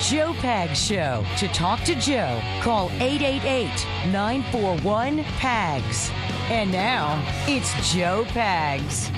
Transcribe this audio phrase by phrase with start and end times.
[0.00, 1.24] Joe Pags Show.
[1.38, 3.66] To talk to Joe, call 888
[4.12, 6.10] 941 PAGS.
[6.50, 9.08] And now, it's Joe Pags.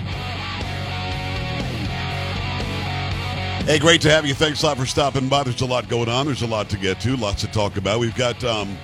[3.66, 4.34] Hey, great to have you.
[4.34, 5.44] Thanks a lot for stopping by.
[5.44, 6.26] There's a lot going on.
[6.26, 8.00] There's a lot to get to, lots to talk about.
[8.00, 8.78] We've got um,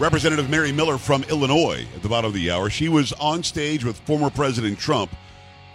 [0.00, 2.70] Representative Mary Miller from Illinois at the bottom of the hour.
[2.70, 5.12] She was on stage with former President Trump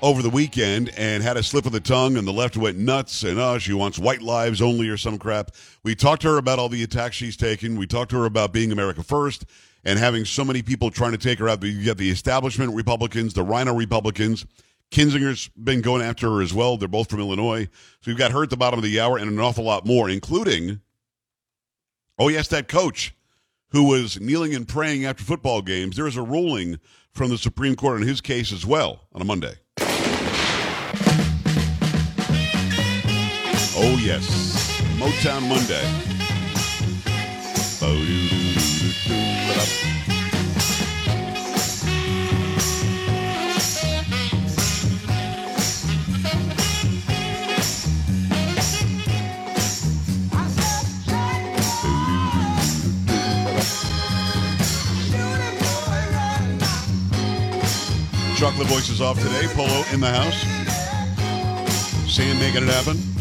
[0.03, 3.23] over the weekend and had a slip of the tongue, and the left went nuts,
[3.23, 5.51] and oh, she wants white lives only or some crap.
[5.81, 7.77] We talked to her about all the attacks she's taken.
[7.77, 9.45] We talked to her about being America first
[9.85, 11.63] and having so many people trying to take her out.
[11.63, 14.45] You got the establishment Republicans, the Rhino Republicans.
[14.91, 16.75] Kinzinger's been going after her as well.
[16.75, 17.69] They're both from Illinois.
[18.01, 20.09] So we've got her at the bottom of the hour and an awful lot more,
[20.09, 20.81] including,
[22.19, 23.15] oh, yes, that coach
[23.69, 25.95] who was kneeling and praying after football games.
[25.95, 26.79] There is a ruling
[27.13, 29.55] from the Supreme Court in his case as well on a Monday.
[33.75, 34.27] Oh, yes.
[34.99, 35.83] Motown Monday.
[58.37, 59.47] Chocolate Voice is off today.
[59.53, 60.41] Polo in the house.
[62.13, 63.12] Sam making it happen.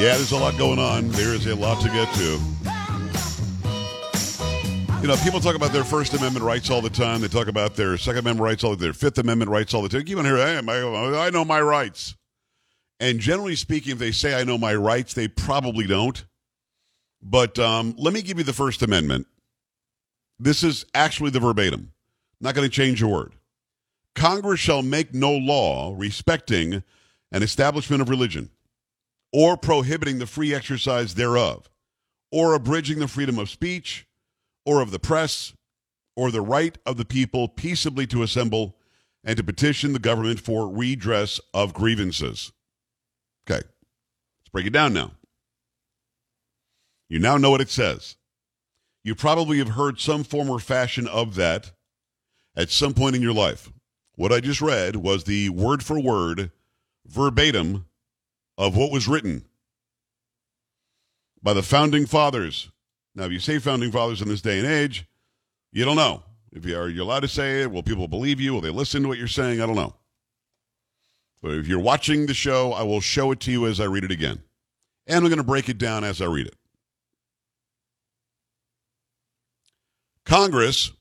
[0.00, 1.10] Yeah, there's a lot going on.
[1.10, 2.40] There is a lot to get to.
[5.02, 7.20] You know, people talk about their First Amendment rights all the time.
[7.20, 9.82] They talk about their Second Amendment rights all the time, their Fifth Amendment rights all
[9.82, 10.04] the time.
[10.04, 12.16] Keep on hearing, hey, I know my rights.
[12.98, 16.24] And generally speaking, if they say I know my rights, they probably don't.
[17.20, 19.26] But um, let me give you the First Amendment.
[20.38, 21.92] This is actually the verbatim.
[22.40, 23.34] Not going to change a word.
[24.14, 26.84] Congress shall make no law respecting
[27.32, 28.48] an establishment of religion
[29.32, 31.68] or prohibiting the free exercise thereof,
[32.32, 34.06] or abridging the freedom of speech,
[34.64, 35.52] or of the press,
[36.16, 38.76] or the right of the people peaceably to assemble
[39.24, 42.52] and to petition the government for redress of grievances.
[43.48, 45.12] Okay, let's break it down now.
[47.08, 48.16] You now know what it says.
[49.02, 51.72] You probably have heard some form or fashion of that
[52.54, 53.72] at some point in your life.
[54.14, 56.50] What I just read was the word for word,
[57.06, 57.86] verbatim
[58.60, 59.42] of what was written
[61.42, 62.70] by the founding fathers.
[63.14, 65.06] Now, if you say founding fathers in this day and age,
[65.72, 66.22] you don't know.
[66.52, 68.52] If you are you allowed to say it, will people believe you?
[68.52, 69.62] Will they listen to what you're saying?
[69.62, 69.94] I don't know.
[71.40, 74.04] But if you're watching the show, I will show it to you as I read
[74.04, 74.42] it again.
[75.06, 76.56] And I'm going to break it down as I read it.
[80.26, 80.92] Congress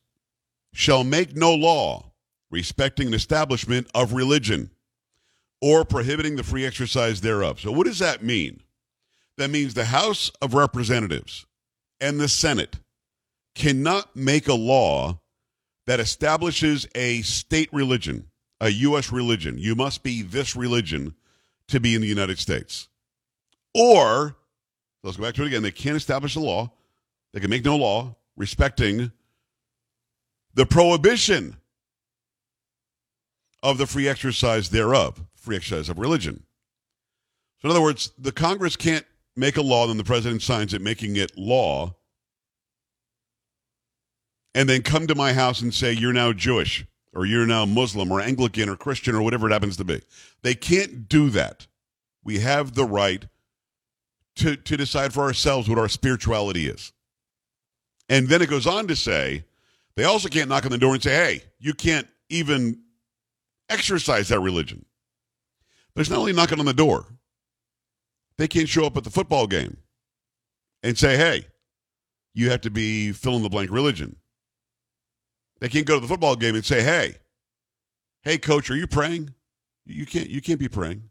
[0.73, 2.13] shall make no law
[2.49, 4.71] respecting an establishment of religion
[5.61, 7.59] or prohibiting the free exercise thereof.
[7.59, 8.61] So, what does that mean?
[9.37, 11.45] That means the House of Representatives
[12.01, 12.79] and the Senate
[13.55, 15.19] cannot make a law
[15.87, 18.27] that establishes a state religion,
[18.61, 19.11] a U.S.
[19.11, 19.57] religion.
[19.57, 21.15] You must be this religion
[21.67, 22.89] to be in the United States.
[23.73, 24.35] Or,
[25.03, 26.71] let's go back to it again, they can't establish a law,
[27.33, 29.11] they can make no law respecting
[30.53, 31.55] the prohibition
[33.61, 36.43] of the free exercise thereof, free exercise of religion.
[37.61, 39.05] So, in other words, the Congress can't
[39.35, 41.95] make a law, then the president signs it, making it law,
[44.55, 48.11] and then come to my house and say, you're now Jewish, or you're now Muslim,
[48.11, 50.01] or Anglican, or Christian, or whatever it happens to be.
[50.41, 51.67] They can't do that.
[52.23, 53.25] We have the right
[54.35, 56.93] to, to decide for ourselves what our spirituality is.
[58.07, 59.45] And then it goes on to say,
[59.95, 62.81] they also can't knock on the door and say, hey, you can't even
[63.69, 64.85] exercise that religion.
[65.95, 67.05] There's not only knocking on the door,
[68.37, 69.77] they can't show up at the football game
[70.81, 71.47] and say, hey,
[72.33, 74.15] you have to be fill in the blank religion.
[75.59, 77.15] They can't go to the football game and say, hey,
[78.21, 79.33] hey, coach, are you praying?
[79.85, 81.09] You can't, you can't be praying.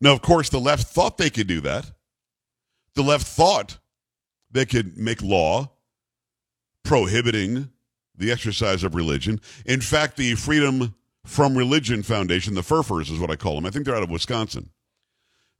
[0.00, 1.90] Now, of course, the left thought they could do that.
[2.94, 3.78] The left thought
[4.50, 5.70] they could make law
[6.84, 7.70] prohibiting
[8.20, 9.40] the exercise of religion.
[9.66, 10.94] In fact, the Freedom
[11.24, 14.10] from Religion Foundation, the Furfers is what I call them, I think they're out of
[14.10, 14.70] Wisconsin.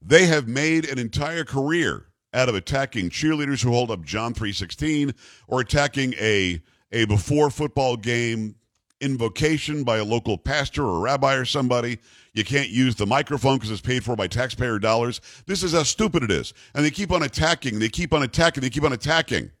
[0.01, 5.13] They have made an entire career out of attacking cheerleaders who hold up John 3:16
[5.47, 6.61] or attacking a
[6.91, 8.55] a before football game
[8.99, 11.99] invocation by a local pastor or rabbi or somebody.
[12.33, 15.19] You can't use the microphone because it's paid for by taxpayer dollars.
[15.47, 16.53] This is how stupid it is.
[16.73, 19.51] And they keep on attacking, they keep on attacking, they keep on attacking.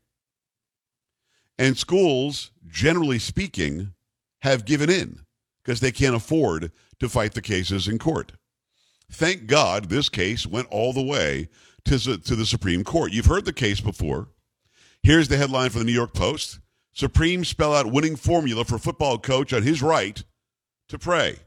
[1.57, 3.93] And schools, generally speaking,
[4.41, 5.19] have given in
[5.63, 8.33] because they can't afford to fight the cases in court.
[9.11, 11.49] Thank God this case went all the way
[11.85, 13.11] to, to the Supreme Court.
[13.11, 14.29] You've heard the case before.
[15.03, 16.59] Here's the headline from the New York Post
[16.93, 20.23] Supreme spell out winning formula for football coach on his right
[20.89, 21.37] to pray.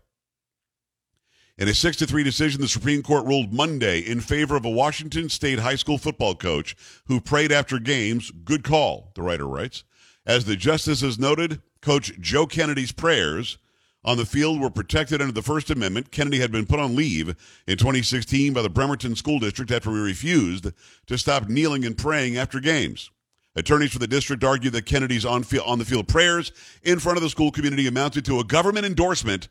[1.58, 4.70] In a 6 to 3 decision, the Supreme Court ruled Monday in favor of a
[4.70, 6.74] Washington State high school football coach
[7.06, 8.32] who prayed after games.
[8.32, 9.84] Good call, the writer writes.
[10.26, 13.58] As the justices noted, Coach Joe Kennedy's prayers
[14.04, 16.10] on the field were protected under the First Amendment.
[16.10, 17.28] Kennedy had been put on leave
[17.66, 20.70] in 2016 by the Bremerton School District after he refused
[21.06, 23.10] to stop kneeling and praying after games.
[23.56, 27.22] Attorneys for the district argued that Kennedy's on, on the field prayers in front of
[27.22, 29.48] the school community amounted to a government endorsement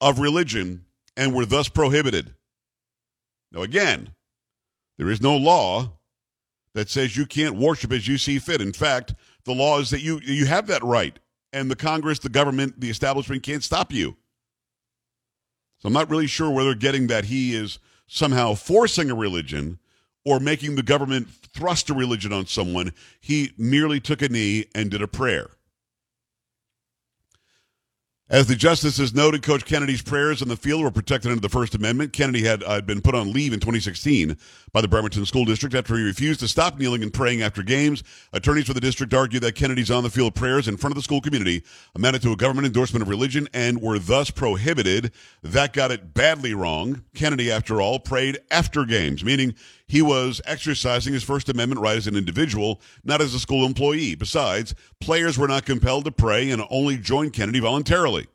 [0.00, 0.84] of religion
[1.16, 2.34] and were thus prohibited.
[3.50, 4.14] Now, again,
[4.96, 5.92] there is no law
[6.74, 8.60] that says you can't worship as you see fit.
[8.60, 11.18] In fact, the law is that you, you have that right,
[11.52, 14.16] and the Congress, the government, the establishment can't stop you.
[15.78, 19.78] So I'm not really sure whether getting that he is somehow forcing a religion
[20.24, 22.92] or making the government thrust a religion on someone.
[23.20, 25.50] He merely took a knee and did a prayer.
[28.32, 31.74] As the justices noted, Coach Kennedy's prayers on the field were protected under the First
[31.74, 32.14] Amendment.
[32.14, 34.38] Kennedy had uh, been put on leave in 2016
[34.72, 38.02] by the Bremerton School District after he refused to stop kneeling and praying after games.
[38.32, 41.02] Attorneys for the district argued that Kennedy's on the field prayers in front of the
[41.02, 41.62] school community
[41.94, 45.12] amounted to a government endorsement of religion and were thus prohibited.
[45.42, 47.04] That got it badly wrong.
[47.14, 49.54] Kennedy, after all, prayed after games, meaning
[49.86, 54.14] he was exercising his First Amendment right as an individual, not as a school employee.
[54.14, 58.26] Besides, players were not compelled to pray and only joined Kennedy voluntarily.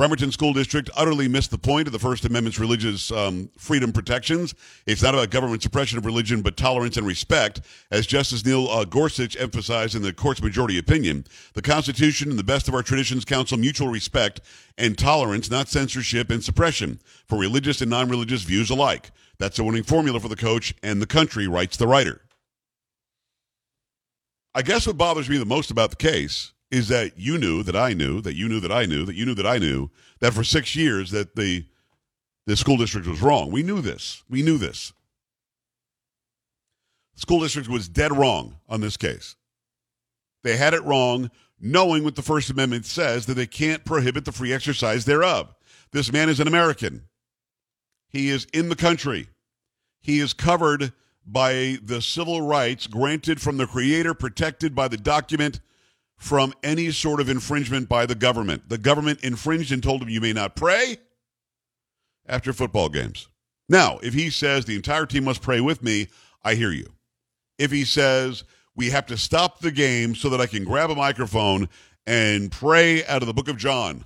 [0.00, 4.54] Bremerton School District utterly missed the point of the First Amendment's religious um, freedom protections.
[4.86, 7.60] It's not about government suppression of religion, but tolerance and respect.
[7.90, 12.42] As Justice Neil uh, Gorsuch emphasized in the court's majority opinion, the Constitution and the
[12.42, 14.40] best of our traditions counsel mutual respect
[14.78, 19.10] and tolerance, not censorship and suppression, for religious and non religious views alike.
[19.40, 22.20] That's a winning formula for the coach and the country, writes the writer.
[24.54, 27.74] I guess what bothers me the most about the case is that you knew that
[27.74, 29.88] I knew that you knew that I knew that you knew that I knew
[30.20, 31.64] that for six years that the
[32.46, 33.50] the school district was wrong.
[33.50, 34.22] We knew this.
[34.28, 34.92] We knew this.
[37.14, 39.36] The school district was dead wrong on this case.
[40.44, 44.32] They had it wrong, knowing what the First Amendment says that they can't prohibit the
[44.32, 45.54] free exercise thereof.
[45.92, 47.04] This man is an American.
[48.10, 49.28] He is in the country.
[50.00, 50.92] He is covered
[51.24, 55.60] by the civil rights granted from the Creator, protected by the document
[56.16, 58.68] from any sort of infringement by the government.
[58.68, 60.98] The government infringed and told him you may not pray
[62.26, 63.28] after football games.
[63.68, 66.08] Now, if he says the entire team must pray with me,
[66.42, 66.92] I hear you.
[67.58, 70.94] If he says we have to stop the game so that I can grab a
[70.94, 71.68] microphone
[72.06, 74.04] and pray out of the book of John,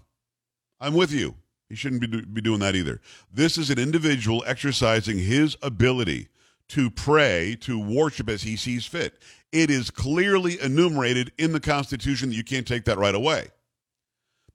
[0.80, 1.34] I'm with you.
[1.74, 3.00] He shouldn't be, do, be doing that either.
[3.32, 6.28] This is an individual exercising his ability
[6.68, 9.20] to pray, to worship as he sees fit.
[9.50, 13.48] It is clearly enumerated in the Constitution that you can't take that right away.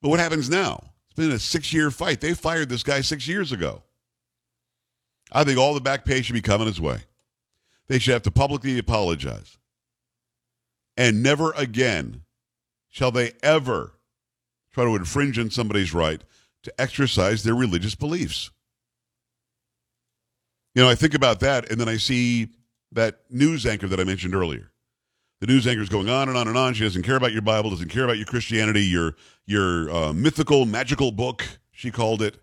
[0.00, 0.82] But what happens now?
[1.08, 2.22] It's been a six year fight.
[2.22, 3.82] They fired this guy six years ago.
[5.30, 7.00] I think all the back pay should be coming his way.
[7.88, 9.58] They should have to publicly apologize.
[10.96, 12.22] And never again
[12.88, 13.92] shall they ever
[14.72, 16.22] try to infringe on somebody's right
[16.62, 18.50] to exercise their religious beliefs.
[20.74, 22.48] You know, I think about that, and then I see
[22.92, 24.70] that news anchor that I mentioned earlier.
[25.40, 26.74] The news anchor is going on and on and on.
[26.74, 30.66] She doesn't care about your Bible, doesn't care about your Christianity, your your uh, mythical,
[30.66, 31.44] magical book.
[31.72, 32.36] She called it,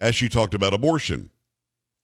[0.00, 1.30] as she talked about abortion,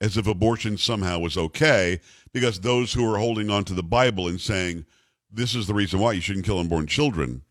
[0.00, 2.00] as if abortion somehow was okay,
[2.32, 4.86] because those who are holding on to the Bible and saying
[5.30, 7.42] this is the reason why you shouldn't kill unborn children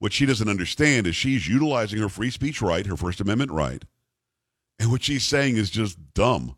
[0.00, 3.84] what she doesn't understand is she's utilizing her free speech right, her First Amendment right.
[4.80, 6.56] And what she's saying is just dumb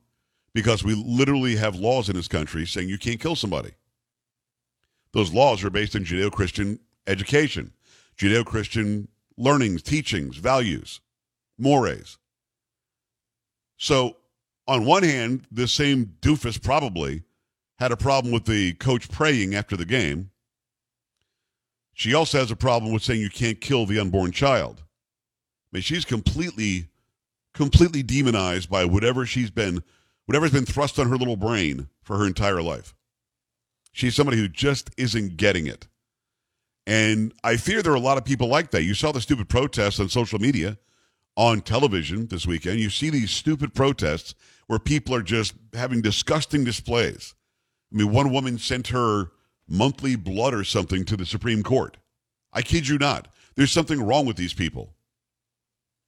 [0.55, 3.73] because we literally have laws in this country saying you can't kill somebody.
[5.13, 7.73] Those laws are based on Judeo Christian education,
[8.17, 11.01] Judeo Christian learnings, teachings, values,
[11.59, 12.19] mores.
[13.77, 14.17] So,
[14.69, 17.25] on one hand, this same doofus probably
[17.81, 20.31] had a problem with the coach praying after the game
[21.95, 24.83] she also has a problem with saying you can't kill the unborn child.
[25.73, 26.89] I mean, she's completely,
[27.55, 29.83] completely demonized by whatever she's been,
[30.27, 32.95] whatever's been thrust on her little brain for her entire life.
[33.93, 35.87] She's somebody who just isn't getting it.
[36.87, 38.83] And I fear there are a lot of people like that.
[38.83, 40.79] You saw the stupid protests on social media,
[41.37, 42.81] on television this weekend.
[42.81, 44.35] You see these stupid protests
[44.67, 47.35] where people are just having disgusting displays.
[47.93, 49.31] I mean, one woman sent her
[49.73, 51.97] monthly blood or something to the Supreme Court.
[52.53, 53.29] I kid you not.
[53.57, 54.93] There's something wrong with these people.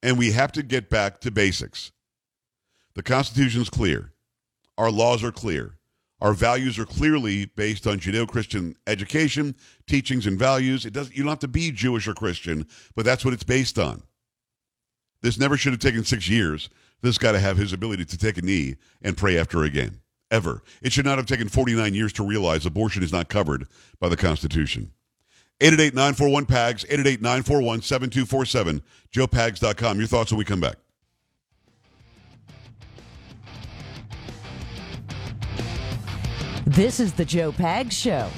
[0.03, 1.91] And we have to get back to basics.
[2.95, 4.13] The Constitution's clear.
[4.77, 5.77] Our laws are clear.
[6.21, 9.57] Our values are clearly based on Judeo-Christian education,
[9.87, 10.85] teachings, and values.
[10.87, 11.17] It doesn't.
[11.17, 14.03] You don't have to be Jewish or Christian, but that's what it's based on.
[15.23, 16.69] This never should have taken six years.
[17.01, 20.01] This guy to have his ability to take a knee and pray after a game.
[20.31, 20.63] Ever.
[20.83, 23.67] It should not have taken 49 years to realize abortion is not covered
[24.01, 24.91] by the Constitution.
[25.61, 29.99] 888-941-PAGS, 888-941-7247, joepags.com.
[29.99, 30.77] Your thoughts when we come back.
[36.67, 38.29] This is the Joe Pags Show.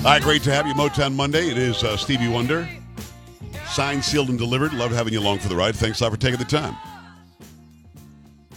[0.00, 1.50] All right, great to have you, Motown Monday.
[1.50, 2.66] It is uh, Stevie Wonder.
[3.66, 4.72] Signed, sealed, and delivered.
[4.72, 5.76] Love having you along for the ride.
[5.76, 6.74] Thanks a lot for taking the time.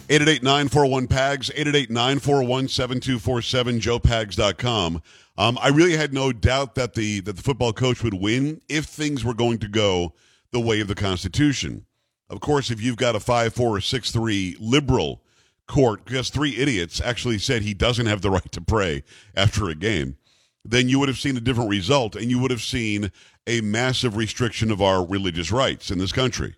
[0.08, 5.02] 888-941-PAGS, 888-941-7247, joepags.com.
[5.36, 8.86] Um, I really had no doubt that the that the football coach would win if
[8.86, 10.14] things were going to go
[10.50, 11.84] the way of the Constitution.
[12.30, 15.20] Of course, if you've got a 5-4 or 6-3 liberal
[15.68, 19.04] court, because three idiots actually said he doesn't have the right to pray
[19.36, 20.16] after a game,
[20.64, 23.12] then you would have seen a different result and you would have seen
[23.46, 26.54] a massive restriction of our religious rights in this country.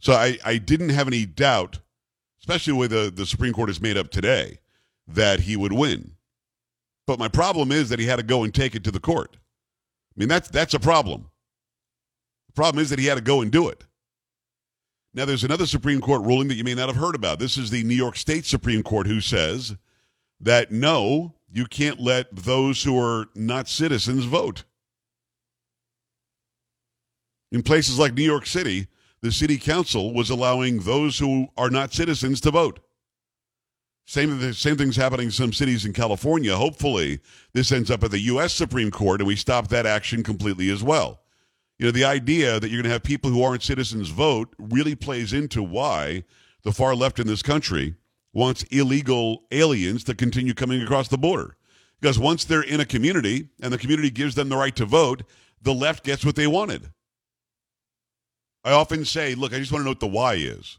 [0.00, 1.78] So I, I didn't have any doubt,
[2.40, 4.58] especially the way the, the Supreme Court is made up today,
[5.08, 6.12] that he would win.
[7.06, 9.36] But my problem is that he had to go and take it to the court.
[9.36, 11.30] I mean, that's, that's a problem.
[12.48, 13.84] The problem is that he had to go and do it.
[15.14, 17.38] Now, there's another Supreme Court ruling that you may not have heard about.
[17.38, 19.76] This is the New York State Supreme Court who says
[20.40, 24.64] that no, you can't let those who are not citizens vote.
[27.52, 28.88] In places like New York City,
[29.22, 32.80] the city council was allowing those who are not citizens to vote.
[34.04, 36.56] Same, same thing's happening in some cities in California.
[36.56, 37.20] Hopefully,
[37.52, 38.52] this ends up at the U.S.
[38.52, 41.20] Supreme Court and we stop that action completely as well.
[41.78, 44.96] You know, the idea that you're going to have people who aren't citizens vote really
[44.96, 46.24] plays into why
[46.64, 47.94] the far left in this country
[48.34, 51.56] wants illegal aliens to continue coming across the border.
[52.00, 55.22] Because once they're in a community and the community gives them the right to vote,
[55.62, 56.90] the left gets what they wanted.
[58.64, 60.78] I often say, look, I just want to know what the why is.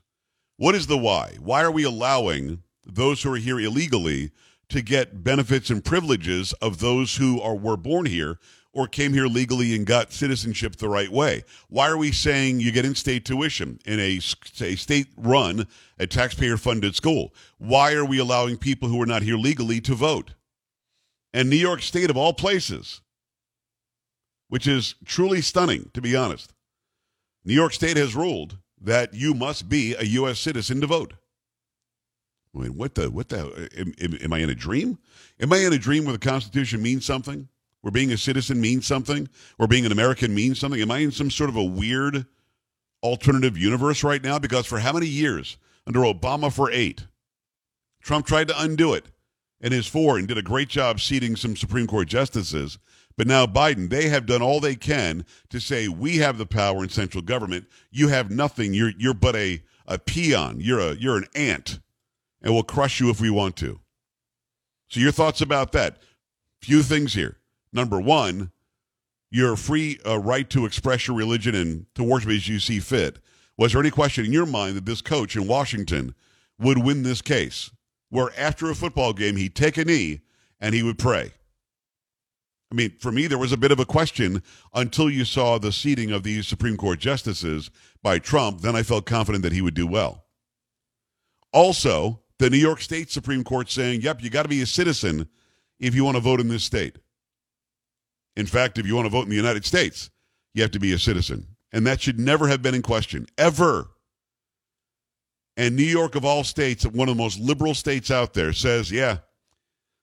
[0.58, 1.38] What is the why?
[1.40, 4.32] Why are we allowing those who are here illegally
[4.70, 8.40] to get benefits and privileges of those who are were born here
[8.76, 11.44] or came here legally and got citizenship the right way?
[11.70, 14.20] Why are we saying you get in-state tuition in a,
[14.62, 15.66] a state-run,
[15.98, 17.34] a taxpayer-funded school?
[17.58, 20.34] Why are we allowing people who are not here legally to vote?
[21.34, 23.00] And New York State, of all places,
[24.50, 26.54] which is truly stunning, to be honest,
[27.46, 30.38] New York State has ruled that you must be a U.S.
[30.38, 31.14] citizen to vote.
[32.54, 34.98] I mean, what the, what the, am, am, am I in a dream?
[35.40, 37.48] Am I in a dream where the Constitution means something?
[37.86, 39.30] Where being a citizen means something?
[39.58, 40.82] Where being an American means something?
[40.82, 42.26] Am I in some sort of a weird
[43.04, 44.40] alternative universe right now?
[44.40, 45.58] Because for how many years?
[45.86, 47.06] Under Obama for eight.
[48.02, 49.06] Trump tried to undo it
[49.62, 52.80] and is four and did a great job seating some Supreme Court justices.
[53.18, 56.82] But now Biden, they have done all they can to say we have the power
[56.82, 57.68] in central government.
[57.92, 58.74] You have nothing.
[58.74, 60.58] You're you're but a, a peon.
[60.60, 61.82] You're a you're an ant,
[62.42, 63.80] and we'll crush you if we want to.
[64.90, 66.00] So your thoughts about that?
[66.62, 67.38] Few things here.
[67.76, 68.52] Number one,
[69.30, 73.20] your free uh, right to express your religion and to worship as you see fit.
[73.58, 76.16] Was there any question in your mind that this coach in Washington
[76.58, 77.70] would win this case?
[78.10, 80.22] Where after a football game he'd take a knee
[80.62, 81.34] and he would pray.
[82.72, 84.42] I mean, for me, there was a bit of a question
[84.74, 87.70] until you saw the seating of these Supreme Court justices
[88.02, 88.62] by Trump.
[88.62, 90.24] Then I felt confident that he would do well.
[91.52, 95.28] Also, the New York State Supreme Court saying, yep, you got to be a citizen
[95.78, 97.00] if you want to vote in this state.
[98.36, 100.10] In fact, if you want to vote in the United States,
[100.54, 101.48] you have to be a citizen.
[101.72, 103.88] And that should never have been in question, ever.
[105.58, 108.92] And New York, of all states, one of the most liberal states out there, says,
[108.92, 109.20] yeah,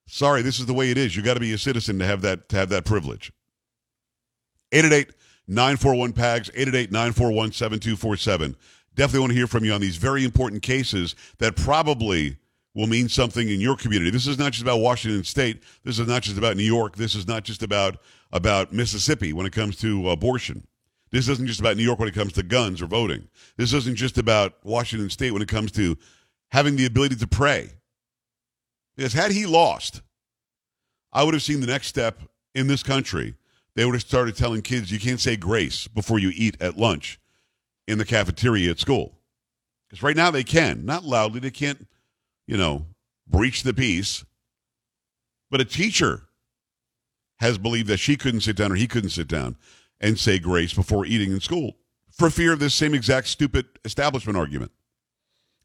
[0.06, 1.16] sorry, this is the way it is.
[1.16, 3.32] You got to be a citizen to have that to have that privilege.
[4.72, 8.54] 888-941-PAGS, 888-941-7247.
[8.94, 12.36] Definitely want to hear from you on these very important cases that probably
[12.74, 14.10] will mean something in your community.
[14.10, 15.62] This is not just about Washington State.
[15.84, 16.96] This is not just about New York.
[16.96, 17.98] This is not just about
[18.32, 20.66] about Mississippi when it comes to abortion.
[21.10, 23.28] This isn't just about New York when it comes to guns or voting.
[23.58, 25.98] This isn't just about Washington State when it comes to
[26.50, 27.70] having the ability to pray.
[28.96, 30.00] Because had he lost,
[31.12, 32.22] I would have seen the next step
[32.54, 33.34] in this country.
[33.74, 37.20] They would have started telling kids you can't say grace before you eat at lunch
[37.86, 39.18] in the cafeteria at school.
[39.88, 41.86] Because right now they can, not loudly, they can't,
[42.52, 42.84] you know,
[43.26, 44.26] breach the peace.
[45.50, 46.24] But a teacher
[47.40, 49.56] has believed that she couldn't sit down or he couldn't sit down
[50.02, 51.78] and say grace before eating in school
[52.10, 54.70] for fear of this same exact stupid establishment argument.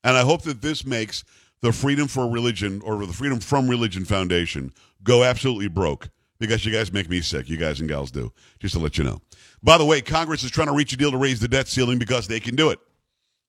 [0.06, 1.26] And I hope that this makes
[1.60, 4.72] the Freedom for Religion or the Freedom from Religion Foundation
[5.04, 6.08] go absolutely broke
[6.40, 7.50] because you guys make me sick.
[7.50, 8.32] You guys and gals do.
[8.62, 9.20] Just to let you know.
[9.62, 12.00] By the way, Congress is trying to reach a deal to raise the debt ceiling
[12.00, 12.80] because they can do it.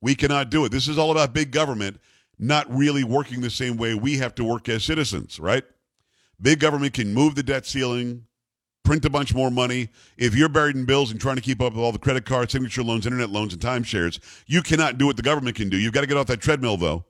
[0.00, 0.72] We cannot do it.
[0.72, 2.00] This is all about big government
[2.38, 5.64] not really working the same way we have to work as citizens, right?
[6.40, 8.24] Big government can move the debt ceiling,
[8.84, 9.88] print a bunch more money.
[10.16, 12.52] If you're buried in bills and trying to keep up with all the credit cards,
[12.52, 15.76] signature loans, internet loans, and timeshares, you cannot do what the government can do.
[15.76, 17.04] You've got to get off that treadmill, though.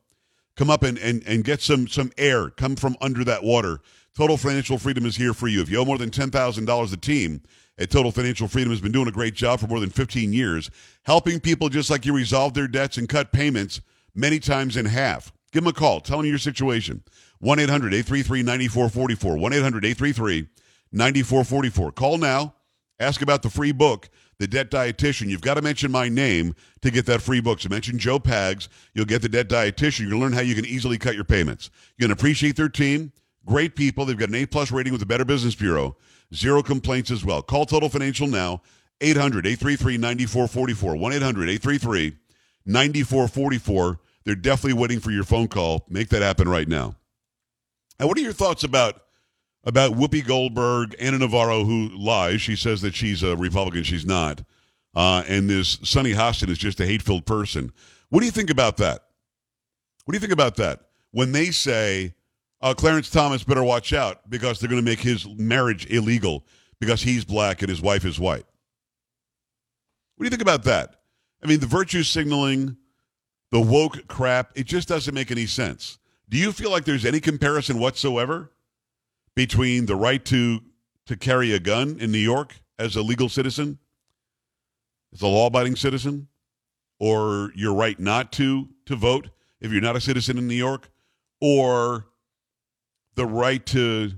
[0.56, 2.48] Come up and, and, and get some, some air.
[2.50, 3.80] Come from under that water.
[4.16, 5.60] Total Financial Freedom is here for you.
[5.60, 7.42] If you owe more than $10,000 a team,
[7.78, 10.70] at Total Financial Freedom has been doing a great job for more than 15 years,
[11.04, 13.80] helping people just like you resolve their debts and cut payments
[14.14, 15.32] many times in half.
[15.52, 16.00] Give them a call.
[16.00, 17.02] Tell them your situation.
[17.40, 19.36] 1 800 833 9444.
[19.36, 20.48] 1 800 833
[20.92, 21.92] 9444.
[21.92, 22.54] Call now.
[23.00, 25.28] Ask about the free book, The Debt Dietitian.
[25.28, 27.60] You've got to mention my name to get that free book.
[27.60, 28.68] So mention Joe Pags.
[28.92, 30.10] You'll get The Debt Dietitian.
[30.10, 31.70] To learn how you can easily cut your payments.
[31.96, 33.12] You're going to appreciate their team.
[33.46, 34.04] Great people.
[34.04, 35.96] They've got an A plus rating with the Better Business Bureau.
[36.34, 37.40] Zero complaints as well.
[37.40, 38.62] Call Total Financial now.
[39.00, 40.96] 800 833 9444.
[40.96, 42.16] 1 800 833
[42.68, 43.98] 9444.
[44.24, 45.86] They're definitely waiting for your phone call.
[45.88, 46.94] Make that happen right now.
[47.98, 49.02] And what are your thoughts about
[49.64, 52.40] about Whoopi Goldberg, Ana Navarro, who lies?
[52.40, 53.82] She says that she's a Republican.
[53.82, 54.42] She's not.
[54.94, 57.72] Uh, and this Sunny Hostin is just a hate-filled person.
[58.10, 59.04] What do you think about that?
[60.04, 60.80] What do you think about that?
[61.10, 62.14] When they say
[62.60, 66.44] uh, Clarence Thomas better watch out because they're going to make his marriage illegal
[66.80, 68.44] because he's black and his wife is white.
[70.16, 70.97] What do you think about that?
[71.42, 72.76] I mean, the virtue signaling,
[73.50, 75.98] the woke crap, it just doesn't make any sense.
[76.28, 78.52] Do you feel like there's any comparison whatsoever
[79.34, 80.60] between the right to
[81.06, 83.78] to carry a gun in New York as a legal citizen,
[85.14, 86.28] as a law-abiding citizen,
[87.00, 90.90] or your right not to to vote if you're not a citizen in New York,
[91.40, 92.08] or
[93.14, 94.12] the right to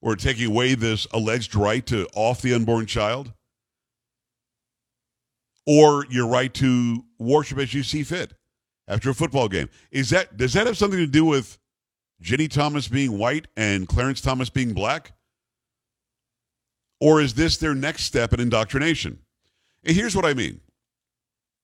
[0.00, 3.32] or taking away this alleged right to off the unborn child?
[5.70, 8.32] Or your right to worship as you see fit
[8.88, 9.68] after a football game.
[9.90, 11.58] Is that does that have something to do with
[12.22, 15.12] Ginny Thomas being white and Clarence Thomas being black?
[17.00, 19.18] Or is this their next step in indoctrination?
[19.84, 20.62] And here's what I mean.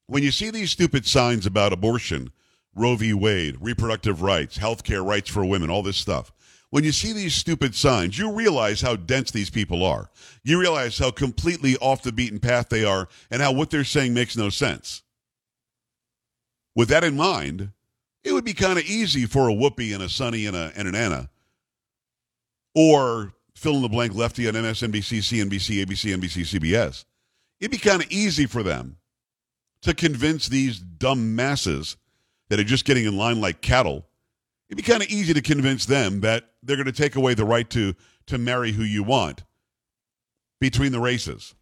[0.06, 2.30] When you see these stupid signs about abortion,
[2.74, 3.14] Roe v.
[3.14, 6.30] Wade, reproductive rights, health care rights for women, all this stuff,
[6.74, 10.10] when you see these stupid signs, you realize how dense these people are.
[10.42, 14.12] You realize how completely off the beaten path they are and how what they're saying
[14.12, 15.04] makes no sense.
[16.74, 17.70] With that in mind,
[18.24, 20.88] it would be kind of easy for a Whoopi and a Sunny and, a, and
[20.88, 21.30] an Ana,
[22.74, 27.04] or fill in the blank lefty on MSNBC, CNBC, ABC, NBC, CBS.
[27.60, 28.96] It'd be kind of easy for them
[29.82, 31.96] to convince these dumb masses
[32.48, 34.08] that are just getting in line like cattle.
[34.68, 37.44] It'd be kind of easy to convince them that they're going to take away the
[37.44, 37.94] right to
[38.26, 39.44] to marry who you want
[40.60, 41.54] between the races.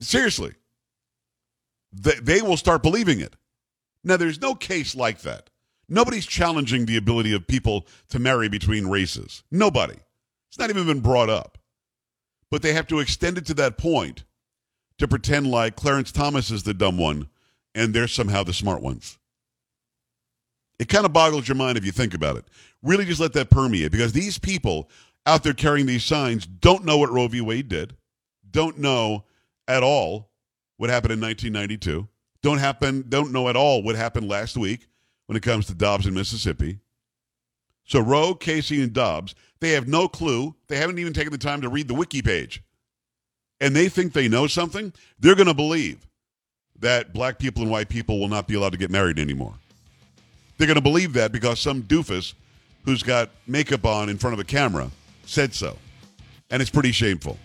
[0.00, 0.54] Seriously.
[1.92, 3.34] They, they will start believing it.
[4.04, 5.50] Now, there's no case like that.
[5.88, 9.42] Nobody's challenging the ability of people to marry between races.
[9.50, 9.96] Nobody.
[10.48, 11.58] It's not even been brought up.
[12.50, 14.24] But they have to extend it to that point
[14.98, 17.28] to pretend like Clarence Thomas is the dumb one
[17.74, 19.18] and they're somehow the smart ones.
[20.80, 22.46] It kind of boggles your mind if you think about it.
[22.82, 24.88] Really just let that permeate because these people
[25.26, 27.42] out there carrying these signs don't know what Roe v.
[27.42, 27.94] Wade did,
[28.50, 29.24] don't know
[29.68, 30.30] at all
[30.78, 32.08] what happened in 1992,
[32.42, 34.88] don't happen don't know at all what happened last week
[35.26, 36.78] when it comes to Dobbs in Mississippi.
[37.84, 40.54] So Roe, Casey, and Dobbs, they have no clue.
[40.68, 42.62] They haven't even taken the time to read the wiki page.
[43.60, 44.94] And they think they know something.
[45.18, 46.08] They're going to believe
[46.78, 49.59] that black people and white people will not be allowed to get married anymore.
[50.60, 52.34] They're going to believe that because some doofus
[52.84, 54.90] who's got makeup on in front of a camera
[55.24, 55.78] said so.
[56.50, 57.38] And it's pretty shameful.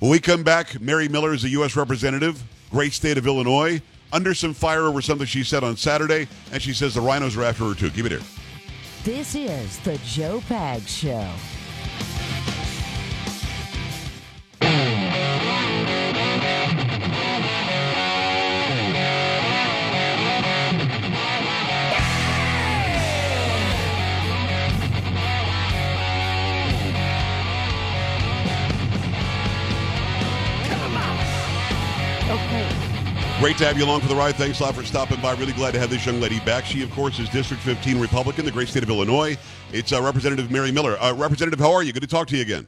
[0.00, 1.76] When we come back, Mary Miller is a U.S.
[1.76, 3.80] representative, great state of Illinois,
[4.12, 7.44] under some fire over something she said on Saturday, and she says the rhinos are
[7.44, 7.88] after her too.
[7.88, 8.22] Keep it here.
[9.04, 11.55] This is the Joe Pags Show.
[33.38, 34.34] Great to have you along for the ride.
[34.34, 35.34] Thanks a lot for stopping by.
[35.34, 36.64] Really glad to have this young lady back.
[36.64, 39.36] She, of course, is District 15 Republican, the great state of Illinois.
[39.74, 40.96] It's uh, Representative Mary Miller.
[40.98, 41.92] Uh, Representative, how are you?
[41.92, 42.66] Good to talk to you again.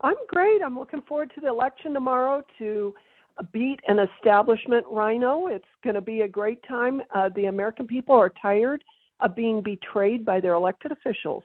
[0.00, 0.62] I'm great.
[0.62, 2.92] I'm looking forward to the election tomorrow to
[3.52, 5.46] beat an establishment rhino.
[5.46, 7.00] It's going to be a great time.
[7.14, 8.82] Uh, the American people are tired
[9.20, 11.44] of being betrayed by their elected officials.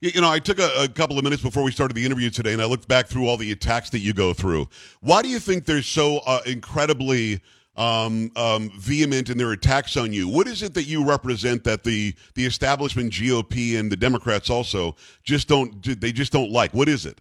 [0.00, 2.54] You, know, I took a, a, couple of minutes before we started the interview today,
[2.54, 4.66] and I looked back through all the attacks that you go through.
[5.00, 7.42] Why do you think they're so uh, incredibly
[7.76, 10.26] um, um, vehement in their attacks on you?
[10.26, 14.96] What is it that you represent that the the establishment GOP and the Democrats also
[15.22, 16.72] just don't they just don't like?
[16.72, 17.20] What is it?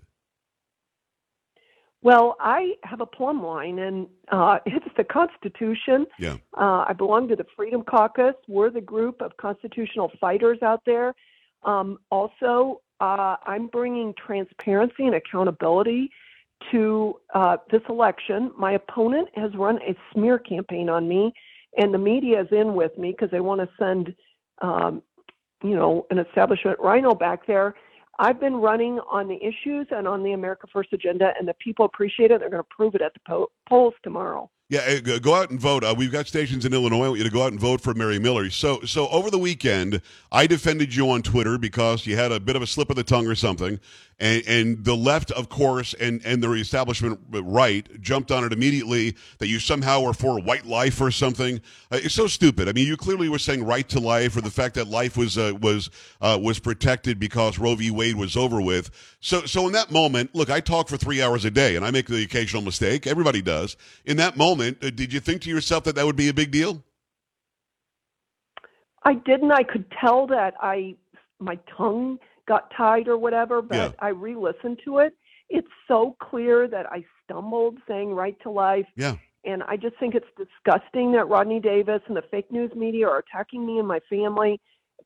[2.01, 6.05] Well, I have a plumb line, and uh, it's the Constitution.
[6.17, 6.37] Yeah.
[6.57, 8.35] Uh, I belong to the Freedom Caucus.
[8.47, 11.13] We're the group of constitutional fighters out there
[11.63, 16.11] um, also, uh, I'm bringing transparency and accountability
[16.71, 18.51] to uh, this election.
[18.57, 21.33] My opponent has run a smear campaign on me,
[21.77, 24.13] and the media is in with me because they want to send,
[24.61, 25.01] um,
[25.63, 27.75] you know, an establishment rhino back there.
[28.19, 31.85] I've been running on the issues and on the America First agenda, and the people
[31.85, 32.39] appreciate it.
[32.41, 34.49] They're going to prove it at the po- polls tomorrow.
[34.71, 35.83] Yeah, eh, go out and vote.
[35.83, 37.05] Uh, we've got stations in Illinois.
[37.05, 38.51] I want you to go out and vote for Mary Miller.
[38.51, 39.99] So, so over the weekend,
[40.31, 43.03] I defended you on Twitter because you had a bit of a slip of the
[43.03, 43.79] tongue or something,
[44.19, 49.15] and, and the left, of course, and and the establishment right jumped on it immediately
[49.39, 51.61] that you somehow were for white life or something.
[51.91, 52.69] Uh, it's so stupid.
[52.69, 55.35] I mean, you clearly were saying right to life or the fact that life was
[55.35, 55.89] uh, was
[56.21, 57.89] uh, was protected because Roe v.
[57.89, 58.91] Wade was over with.
[59.21, 61.89] So, so in that moment, look, I talk for three hours a day, and I
[61.89, 63.07] make the occasional mistake.
[63.07, 63.75] Everybody does.
[64.05, 66.51] In that moment, uh, did you think to yourself that that would be a big
[66.51, 66.83] deal?
[69.03, 69.51] I didn't.
[69.51, 70.95] I could tell that I
[71.39, 73.91] my tongue got tied or whatever, but Yeah.
[73.99, 75.13] I re-listened to it.
[75.49, 78.87] It's so clear that I stumbled saying right to life.
[78.95, 79.15] Yeah.
[79.45, 83.19] And I just think it's disgusting that Rodney Davis and the fake news media are
[83.19, 84.59] attacking me and my family,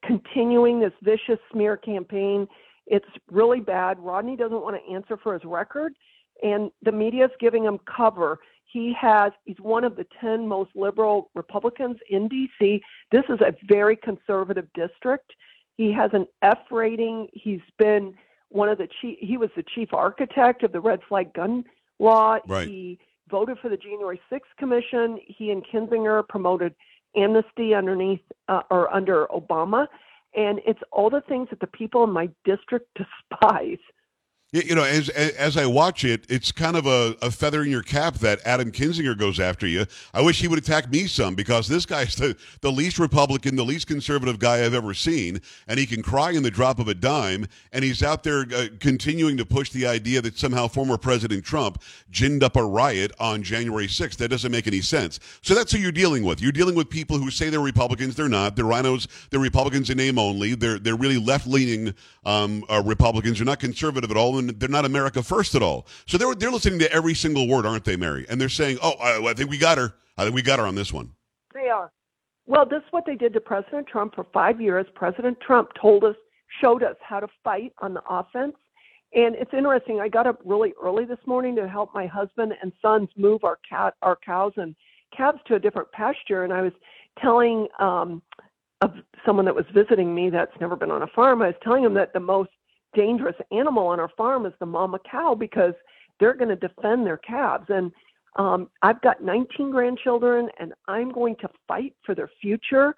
[0.04, 2.48] continuing this vicious smear campaign.
[2.88, 4.00] It's really bad.
[4.00, 5.94] Rodney doesn't want to answer for his record,
[6.42, 8.40] and the media is giving him cover.
[8.74, 12.82] He has, he's one of the 10 most liberal Republicans in D.C.
[13.12, 15.32] This is a very conservative district.
[15.78, 17.28] He has an F rating.
[17.34, 18.16] He's been
[18.50, 21.66] one of the chief, he was the chief architect of the red flag gun
[22.00, 22.38] law.
[22.48, 22.68] Right.
[22.68, 25.20] He voted for the January 6th Commission.
[25.28, 26.74] He and Kinzinger promoted
[27.16, 29.86] amnesty underneath uh, or under Obama.
[30.36, 32.88] And it's all the things that the people in my district
[33.40, 33.78] despise.
[34.54, 37.82] You know, as as I watch it, it's kind of a, a feather in your
[37.82, 39.88] cap that Adam Kinzinger goes after you.
[40.14, 43.66] I wish he would attack me some because this guy's the, the least Republican, the
[43.66, 46.94] least conservative guy I've ever seen, and he can cry in the drop of a
[46.94, 47.48] dime.
[47.72, 51.82] And he's out there uh, continuing to push the idea that somehow former President Trump
[52.12, 54.18] ginned up a riot on January 6th.
[54.18, 55.20] That doesn't make any sense.
[55.42, 56.42] So that's who you're dealing with.
[56.42, 58.16] You're dealing with people who say they're Republicans.
[58.16, 58.56] They're not.
[58.56, 59.08] They're rhinos.
[59.32, 60.54] They're Republicans in name only.
[60.54, 61.94] They're they're really left leaning
[62.26, 63.40] um, uh, Republicans.
[63.40, 65.88] They're not conservative at all, and they're not America first at all.
[66.08, 68.26] So they're they're listening to every single word, aren't they, Mary?
[68.30, 69.94] And they're saying, "Oh, I, I think we got her.
[70.18, 71.12] I think we got her on this one."
[71.54, 71.92] They are.
[72.46, 74.86] Well, this is what they did to President Trump for five years.
[74.96, 76.16] President Trump told us,
[76.62, 78.56] showed us how to fight on the offense.
[79.14, 80.00] And it's interesting.
[80.02, 83.60] I got up really early this morning to help my husband and sons move our
[83.68, 84.76] cat, our cows and
[85.16, 86.44] calves to a different pasture.
[86.44, 86.74] And I was
[87.22, 88.22] telling um,
[88.82, 88.92] of
[89.26, 91.42] someone that was visiting me that's never been on a farm.
[91.42, 92.50] I was telling him that the most
[92.94, 95.74] dangerous animal on our farm is the mama cow because
[96.20, 97.66] they're going to defend their calves.
[97.70, 97.92] And
[98.36, 102.96] um, I've got 19 grandchildren, and I'm going to fight for their future.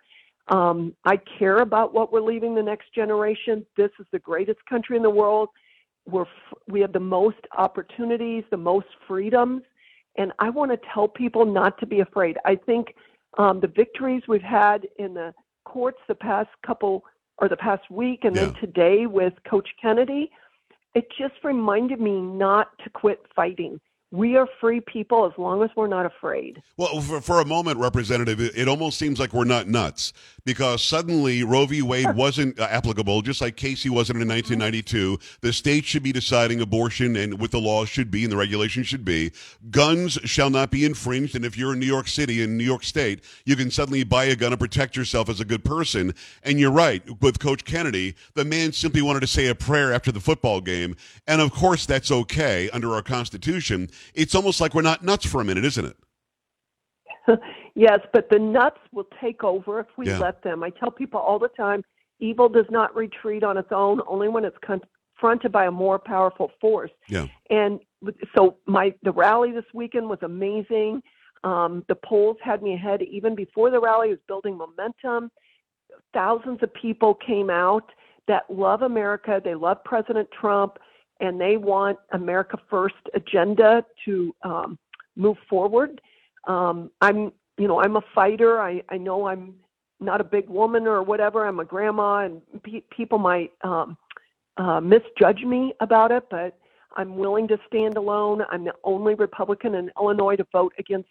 [0.47, 3.65] Um, I care about what we're leaving the next generation.
[3.75, 5.49] This is the greatest country in the world.
[6.07, 6.25] We're
[6.67, 9.63] we have the most opportunities, the most freedoms,
[10.17, 12.37] and I want to tell people not to be afraid.
[12.45, 12.93] I think
[13.39, 17.03] um, the victories we've had in the courts the past couple
[17.37, 20.31] or the past week, and then today with Coach Kennedy,
[20.93, 23.79] it just reminded me not to quit fighting.
[24.11, 26.61] We are free people as long as we're not afraid.
[26.77, 30.13] Well, for, for a moment, Representative, it, it almost seems like we're not nuts
[30.45, 31.81] because suddenly Roe v.
[31.81, 35.17] Wade wasn't uh, applicable, just like Casey wasn't in 1992.
[35.41, 38.87] The state should be deciding abortion and what the laws should be and the regulations
[38.87, 39.31] should be.
[39.71, 41.35] Guns shall not be infringed.
[41.35, 44.25] And if you're in New York City, in New York State, you can suddenly buy
[44.25, 46.13] a gun and protect yourself as a good person.
[46.43, 50.11] And you're right, with Coach Kennedy, the man simply wanted to say a prayer after
[50.11, 50.95] the football game.
[51.27, 53.89] And of course, that's okay under our Constitution.
[54.13, 55.97] It's almost like we're not nuts for a minute, isn't it?
[57.75, 60.19] yes, but the nuts will take over if we Yeah.
[60.19, 60.63] let them.
[60.63, 61.83] I tell people all the time
[62.19, 66.51] evil does not retreat on its own, only when it's confronted by a more powerful
[66.61, 66.91] force.
[67.09, 67.27] Yeah.
[67.49, 67.79] And
[68.35, 71.01] so my the rally this weekend was amazing.
[71.43, 74.07] Um, the polls had me ahead even before the rally.
[74.09, 75.31] It was building momentum.
[76.13, 77.91] Thousands of people came out
[78.27, 79.41] that love America.
[79.43, 80.77] They love President Trump,
[81.19, 84.77] and they want America First agenda to um,
[85.15, 86.01] move forward.
[86.47, 88.59] Um, I'm, you know, I'm a fighter.
[88.59, 89.55] I, I know I'm
[89.99, 91.45] not a big woman or whatever.
[91.45, 93.97] I'm a grandma, and pe- people might um,
[94.57, 96.57] uh, misjudge me about it, but
[96.95, 98.43] I'm willing to stand alone.
[98.51, 101.09] I'm the only Republican in Illinois to vote against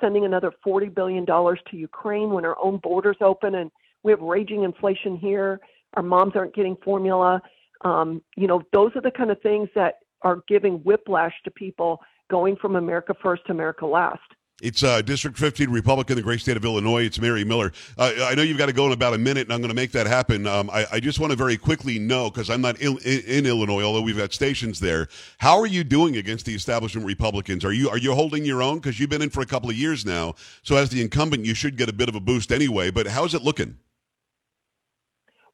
[0.00, 3.70] sending another $40 billion to Ukraine when our own borders open and
[4.02, 5.60] we have raging inflation here.
[5.94, 7.40] Our moms aren't getting formula.
[7.84, 12.00] Um, you know, those are the kind of things that are giving whiplash to people
[12.30, 14.20] going from America first to America last.
[14.62, 17.04] It's uh, District 15 Republican, the great state of Illinois.
[17.04, 17.72] It's Mary Miller.
[17.98, 19.74] Uh, I know you've got to go in about a minute, and I'm going to
[19.74, 20.46] make that happen.
[20.46, 23.46] Um, I, I, just want to very quickly know, because I'm not in, in, in,
[23.46, 25.08] Illinois, although we've got stations there.
[25.38, 27.64] How are you doing against the establishment Republicans?
[27.64, 28.78] Are you are you holding your own?
[28.78, 30.34] Because you've been in for a couple of years now.
[30.62, 32.92] So as the incumbent, you should get a bit of a boost anyway.
[32.92, 33.76] But how's it looking?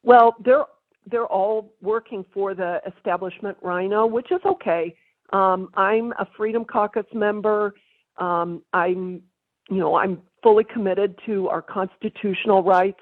[0.03, 0.65] Well, they're
[1.09, 4.95] they're all working for the establishment rhino, which is okay.
[5.33, 7.73] Um, I'm a Freedom Caucus member.
[8.17, 9.21] Um, I'm,
[9.69, 12.99] you know, I'm fully committed to our constitutional rights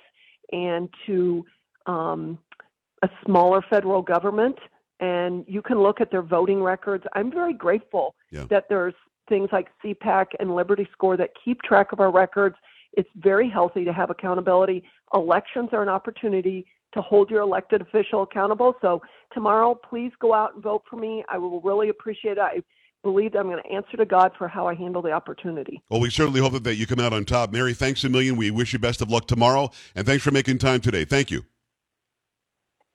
[0.51, 1.45] and to
[1.85, 2.37] um,
[3.01, 4.57] a smaller federal government.
[4.99, 7.05] And you can look at their voting records.
[7.13, 8.45] I'm very grateful yeah.
[8.49, 8.93] that there's
[9.29, 12.55] things like CPAC and Liberty Score that keep track of our records.
[12.93, 14.83] It's very healthy to have accountability.
[15.13, 18.75] Elections are an opportunity to hold your elected official accountable.
[18.81, 19.01] So
[19.33, 21.23] tomorrow, please go out and vote for me.
[21.29, 22.39] I will really appreciate it.
[22.39, 22.61] I
[23.03, 25.81] believe I'm going to answer to God for how I handle the opportunity.
[25.89, 27.51] Well, we certainly hope that you come out on top.
[27.51, 28.35] Mary, thanks a million.
[28.35, 31.05] We wish you best of luck tomorrow, and thanks for making time today.
[31.05, 31.43] Thank you.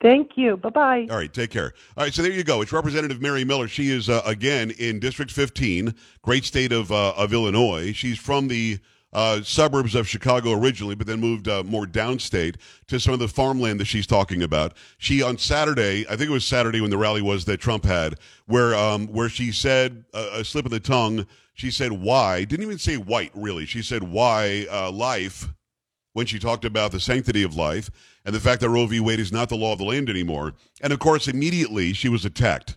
[0.02, 0.58] Thank you.
[0.58, 1.06] Bye bye.
[1.10, 1.72] All right, take care.
[1.96, 2.60] All right, so there you go.
[2.60, 3.68] It's Representative Mary Miller.
[3.68, 7.92] She is uh, again in District 15, great state of uh, of Illinois.
[7.92, 8.80] She's from the
[9.14, 12.56] uh, suburbs of Chicago originally, but then moved uh, more downstate
[12.88, 14.74] to some of the farmland that she's talking about.
[14.98, 18.16] She on Saturday, I think it was Saturday when the rally was that Trump had,
[18.46, 21.26] where um, where she said uh, a slip of the tongue.
[21.56, 23.64] She said why didn't even say white really.
[23.64, 25.48] She said why uh, life
[26.12, 27.90] when she talked about the sanctity of life
[28.24, 28.98] and the fact that Roe v.
[29.00, 30.54] Wade is not the law of the land anymore.
[30.80, 32.76] And of course, immediately she was attacked.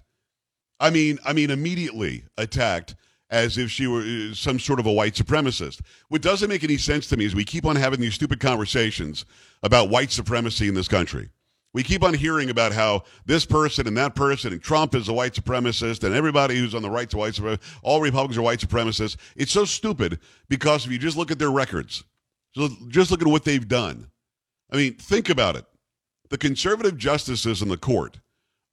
[0.79, 2.95] I mean, I mean, immediately attacked
[3.29, 5.81] as if she were uh, some sort of a white supremacist.
[6.09, 9.25] What doesn't make any sense to me is we keep on having these stupid conversations
[9.63, 11.29] about white supremacy in this country.
[11.73, 15.13] We keep on hearing about how this person and that person and Trump is a
[15.13, 18.59] white supremacist and everybody who's on the right to white supremacist, all Republicans are white
[18.59, 19.17] supremacists.
[19.35, 22.03] It's so stupid because if you just look at their records,
[22.87, 24.07] just look at what they've done.
[24.71, 25.65] I mean, think about it.
[26.29, 28.19] The conservative justices in the court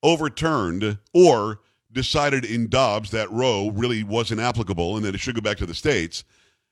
[0.03, 1.61] overturned or
[1.95, 5.67] decided in Dobbs that Roe really wasn't applicable and that it should go back to
[5.67, 6.25] the states.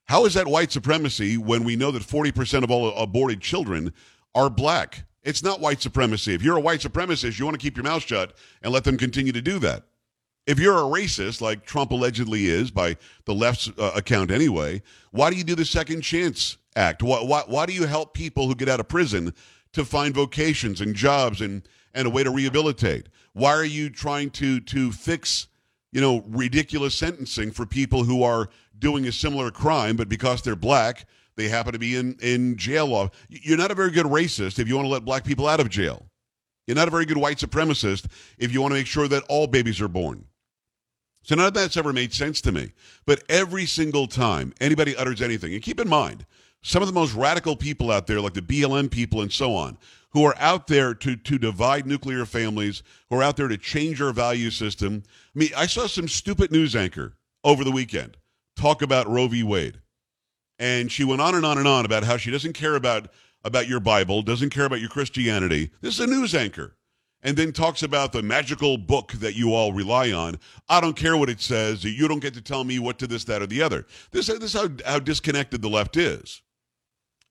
[0.05, 3.93] How is that white supremacy when we know that 40% of all aborted children
[4.35, 5.05] are black?
[5.23, 6.35] It's not white supremacy.
[6.35, 8.99] If you're a white supremacist, you want to keep your mouth shut and let them
[8.99, 9.85] continue to do that.
[10.47, 14.83] If you're a racist, like Trump allegedly is by the left's uh, account anyway,
[15.13, 17.03] why do you do the Second Chance Act?
[17.03, 19.33] Why, why, why do you help people who get out of prison
[19.73, 21.63] to find vocations and jobs and,
[21.95, 23.07] and a way to rehabilitate?
[23.33, 25.49] Why are you trying to to fix,
[25.93, 30.57] you know, ridiculous sentencing for people who are doing a similar crime, but because they're
[30.57, 33.11] black, they happen to be in in jail law?
[33.29, 35.71] You're not a very good racist if you want to let black people out of
[35.71, 36.07] jail.
[36.67, 38.07] You're not a very good white supremacist
[38.39, 40.27] if you want to make sure that all babies are born.
[41.23, 42.73] So none of that's ever made sense to me.
[43.07, 46.27] But every single time anybody utters anything, and keep in mind,
[46.63, 49.77] some of the most radical people out there, like the BLM people and so on,
[50.11, 54.01] who are out there to, to divide nuclear families, who are out there to change
[54.01, 55.03] our value system.
[55.35, 58.17] I mean, I saw some stupid news anchor over the weekend
[58.57, 59.43] talk about Roe v.
[59.43, 59.81] Wade.
[60.59, 63.09] And she went on and on and on about how she doesn't care about,
[63.45, 65.71] about your Bible, doesn't care about your Christianity.
[65.81, 66.77] This is a news anchor.
[67.25, 70.39] And then talks about the magical book that you all rely on.
[70.69, 71.85] I don't care what it says.
[71.85, 73.87] You don't get to tell me what to this, that, or the other.
[74.11, 76.43] This, this is how, how disconnected the left is.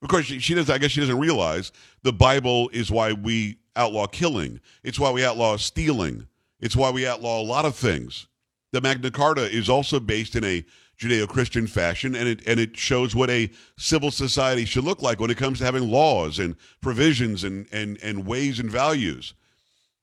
[0.01, 0.69] Of course, she, she does.
[0.69, 1.71] I guess she doesn't realize
[2.03, 4.59] the Bible is why we outlaw killing.
[4.83, 6.27] It's why we outlaw stealing.
[6.59, 8.27] It's why we outlaw a lot of things.
[8.71, 10.65] The Magna Carta is also based in a
[10.97, 15.31] Judeo-Christian fashion, and it and it shows what a civil society should look like when
[15.31, 19.33] it comes to having laws and provisions and and and ways and values.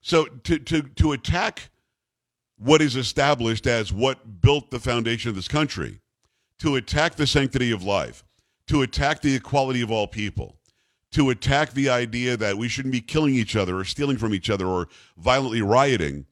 [0.01, 1.71] So to to to attack
[2.57, 6.01] what is established as what built the foundation of this country,
[6.59, 8.25] to attack the sanctity of life,
[8.69, 10.57] to attack the equality of all people,
[11.13, 14.51] to attack the idea that we shouldn't be killing each other or stealing from each
[14.51, 16.27] other or violently rioting.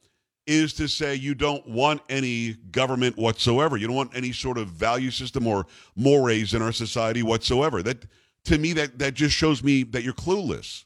[0.46, 3.77] is to say you don't want any government whatsoever.
[3.77, 7.83] You don't want any sort of value system or mores in our society whatsoever.
[7.83, 8.07] That
[8.44, 10.85] to me that that just shows me that you're clueless.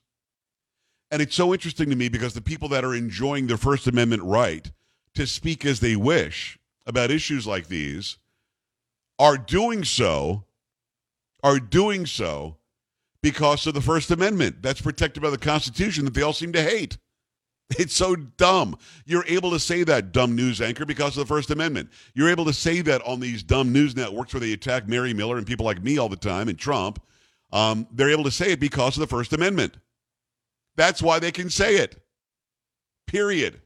[1.10, 4.22] And it's so interesting to me because the people that are enjoying their First Amendment
[4.22, 4.70] right
[5.14, 8.16] to speak as they wish about issues like these
[9.18, 10.44] are doing so
[11.42, 12.56] are doing so
[13.22, 16.62] because of the First Amendment that's protected by the Constitution that they all seem to
[16.62, 16.98] hate.
[17.78, 18.76] It's so dumb.
[19.06, 21.88] You're able to say that, dumb news anchor, because of the First Amendment.
[22.14, 25.38] You're able to say that on these dumb news networks where they attack Mary Miller
[25.38, 27.00] and people like me all the time and Trump.
[27.52, 29.76] Um, they're able to say it because of the First Amendment.
[30.74, 32.02] That's why they can say it.
[33.06, 33.60] Period.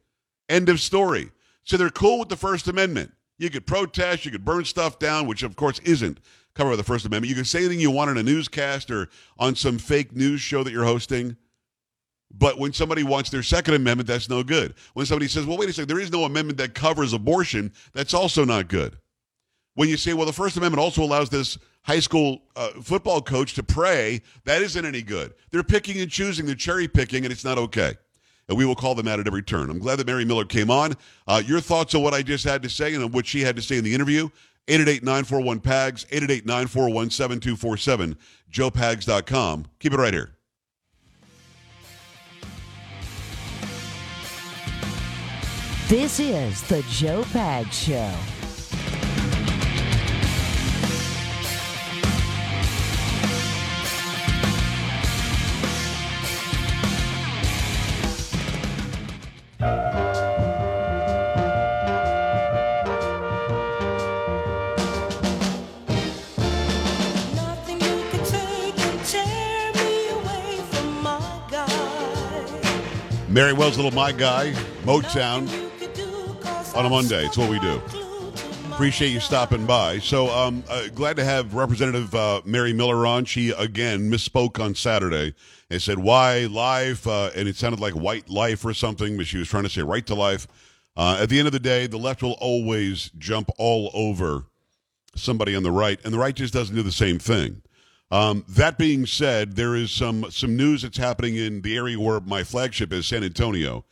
[0.51, 1.31] End of story.
[1.65, 3.11] So they're cool with the First Amendment.
[3.39, 6.21] You could protest, you could burn stuff down, which of course isn't
[6.55, 7.29] covered by the First Amendment.
[7.29, 10.63] You can say anything you want in a newscast or on some fake news show
[10.63, 11.37] that you're hosting.
[12.37, 14.75] But when somebody wants their Second Amendment, that's no good.
[14.95, 18.15] When somebody says, well, wait a second, there is no amendment that covers abortion, that's
[18.15, 18.97] also not good.
[19.75, 23.55] When you say, well, the First Amendment also allows this high school uh, football coach
[23.55, 25.35] to pray, that isn't any good.
[25.51, 27.95] They're picking and choosing, they're cherry picking, and it's not okay.
[28.49, 29.71] And we will call them out at every turn.
[29.71, 30.95] I'm glad that Mary Miller came on.
[31.27, 33.63] Uh, your thoughts on what I just had to say and what she had to
[33.63, 34.29] say in the interview,
[34.69, 38.17] 888-941-PAGS, 888-941-7247,
[38.51, 39.67] joepags.com.
[39.79, 40.31] Keep it right here.
[45.89, 48.34] This is the Joe Pags Show.
[73.35, 74.53] Mary Wells, little my guy,
[74.85, 75.49] Motown.
[76.77, 77.83] On a Monday, it's what we do.
[78.73, 79.99] Appreciate you stopping by.
[79.99, 83.25] So, um, uh, glad to have Representative uh, Mary Miller on.
[83.25, 85.35] She again misspoke on Saturday
[85.69, 89.39] and said "why life," uh, and it sounded like "white life" or something, but she
[89.39, 90.47] was trying to say "right to life."
[90.97, 94.45] Uh, at the end of the day, the left will always jump all over
[95.17, 97.63] somebody on the right, and the right just doesn't do the same thing.
[98.15, 102.21] Um, that being said, there is some some news that's happening in the area where
[102.21, 103.85] my flagship is, San Antonio.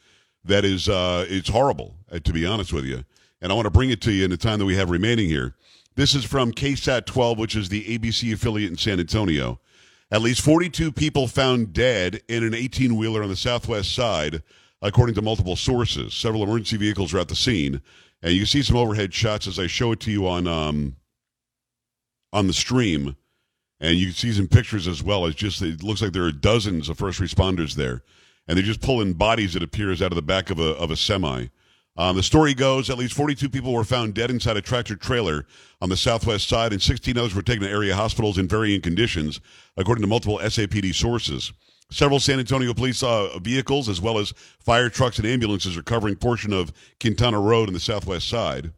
[0.44, 3.02] That is, uh, it's horrible, uh, to be honest with you.
[3.40, 5.28] And I want to bring it to you in the time that we have remaining
[5.28, 5.56] here.
[5.96, 9.58] This is from KSAT 12, which is the ABC affiliate in San Antonio.
[10.12, 14.44] At least 42 people found dead in an 18 wheeler on the southwest side,
[14.82, 16.14] according to multiple sources.
[16.14, 17.82] Several emergency vehicles are at the scene.
[18.22, 20.94] And you see some overhead shots as I show it to you on um,
[22.32, 23.16] on the stream.
[23.82, 25.26] And you can see some pictures as well.
[25.26, 28.04] It's just, it looks like there are dozens of first responders there.
[28.46, 30.96] And they're just pulling bodies, it appears, out of the back of a, of a
[30.96, 31.46] semi.
[31.96, 35.46] Um, the story goes at least 42 people were found dead inside a tractor trailer
[35.80, 39.40] on the southwest side, and 16 others were taken to area hospitals in varying conditions,
[39.76, 41.52] according to multiple SAPD sources.
[41.90, 46.16] Several San Antonio police uh, vehicles, as well as fire trucks and ambulances, are covering
[46.16, 48.72] portion of Quintana Road in the southwest side.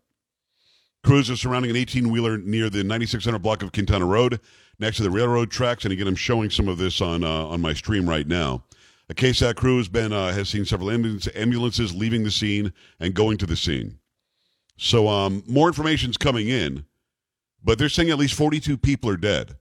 [1.05, 4.41] Crews are surrounding an 18 wheeler near the 9600 block of Quintana Road,
[4.79, 5.85] next to the railroad tracks.
[5.85, 8.65] And again, I'm showing some of this on uh, on my stream right now.
[9.09, 13.15] A KSAT crew has been uh, has seen several ambulance, ambulances leaving the scene and
[13.15, 13.99] going to the scene.
[14.77, 16.85] So um, more information's coming in,
[17.63, 19.57] but they're saying at least 42 people are dead.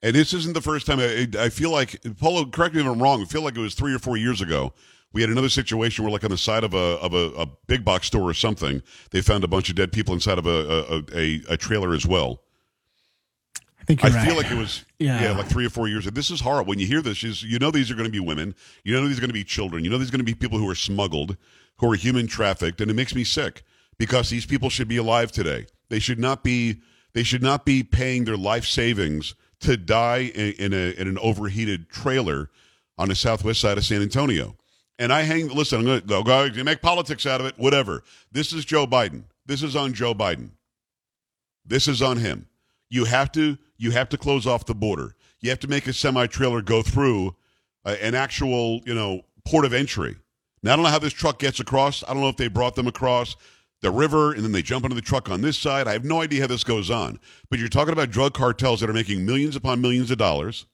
[0.00, 1.00] And this isn't the first time.
[1.00, 2.46] I, I feel like Polo.
[2.46, 3.20] Correct me if I'm wrong.
[3.20, 4.72] I feel like it was three or four years ago.
[5.12, 7.84] We had another situation where, like on the side of a of a, a big
[7.84, 11.02] box store or something, they found a bunch of dead people inside of a a,
[11.14, 12.42] a, a trailer as well.
[13.88, 14.42] I think I you're feel right.
[14.44, 15.22] like it was yeah.
[15.22, 15.32] Yeah.
[15.32, 16.06] like three or four years.
[16.06, 16.14] ago.
[16.14, 16.68] This is horrible.
[16.68, 18.54] When you hear this, is you know these are going to be women.
[18.84, 19.82] You know these are going to be children.
[19.82, 21.38] You know these are going to be people who are smuggled,
[21.78, 23.62] who are human trafficked, and it makes me sick
[23.96, 25.66] because these people should be alive today.
[25.88, 26.82] They should not be.
[27.14, 31.18] They should not be paying their life savings to die in, in a in an
[31.18, 32.50] overheated trailer
[32.98, 34.54] on the southwest side of San Antonio.
[34.98, 35.48] And I hang.
[35.48, 36.62] Listen, I'm going to go.
[36.64, 37.54] Make politics out of it.
[37.56, 38.02] Whatever.
[38.30, 39.22] This is Joe Biden.
[39.46, 40.50] This is on Joe Biden.
[41.64, 42.48] This is on him.
[42.90, 45.14] You have to you have to close off the border.
[45.40, 47.36] You have to make a semi trailer go through
[47.84, 50.16] uh, an actual you know port of entry.
[50.62, 52.02] Now I don't know how this truck gets across.
[52.04, 53.36] I don't know if they brought them across
[53.80, 55.86] the river and then they jump into the truck on this side.
[55.86, 57.20] I have no idea how this goes on.
[57.48, 60.66] But you're talking about drug cartels that are making millions upon millions of dollars,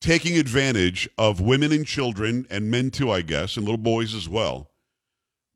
[0.00, 4.28] taking advantage of women and children and men too, I guess, and little boys as
[4.28, 4.70] well.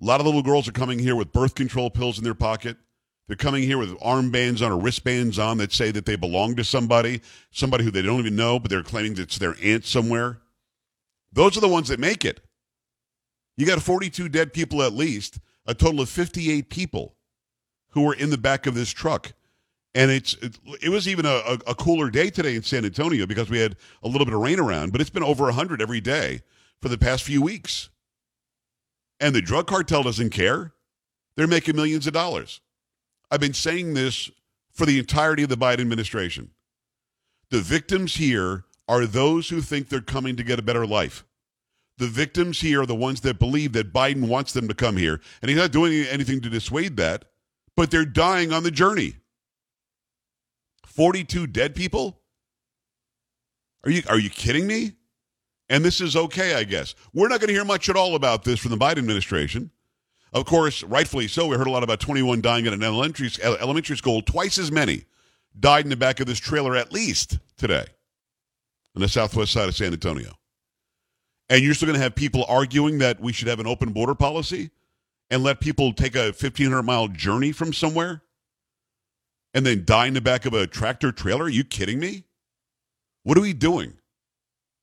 [0.03, 2.77] A lot of little girls are coming here with birth control pills in their pocket.
[3.27, 6.65] They're coming here with armbands on or wristbands on that say that they belong to
[6.65, 10.39] somebody, somebody who they don't even know, but they're claiming that it's their aunt somewhere.
[11.33, 12.41] Those are the ones that make it.
[13.57, 17.17] You got 42 dead people at least, a total of 58 people
[17.91, 19.33] who were in the back of this truck.
[19.95, 23.27] And it's it, it was even a, a, a cooler day today in San Antonio
[23.27, 26.01] because we had a little bit of rain around, but it's been over 100 every
[26.01, 26.43] day
[26.81, 27.89] for the past few weeks.
[29.19, 30.75] And the drug cartel doesn't care.
[31.37, 32.61] They're making millions of dollars.
[33.31, 34.31] I've been saying this
[34.73, 36.51] for the entirety of the Biden administration.
[37.51, 41.25] The victims here are those who think they're coming to get a better life.
[41.99, 45.21] The victims here are the ones that believe that Biden wants them to come here.
[45.41, 47.25] And he's not doing anything to dissuade that,
[47.75, 49.15] but they're dying on the journey.
[50.87, 52.21] 42 dead people?
[53.85, 54.93] Are you are you kidding me?
[55.69, 56.95] And this is okay, I guess.
[57.13, 59.71] We're not going to hear much at all about this from the Biden administration.
[60.37, 61.47] Of course, rightfully so.
[61.47, 64.21] We heard a lot about 21 dying at an elementary, elementary school.
[64.21, 65.05] Twice as many
[65.59, 67.87] died in the back of this trailer, at least today,
[68.95, 70.35] on the southwest side of San Antonio.
[71.49, 74.15] And you're still going to have people arguing that we should have an open border
[74.15, 74.69] policy
[75.31, 78.21] and let people take a 1,500 mile journey from somewhere
[79.55, 81.45] and then die in the back of a tractor trailer?
[81.45, 82.25] Are you kidding me?
[83.23, 83.95] What are we doing?